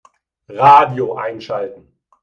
[0.49, 1.95] Radio einschalten.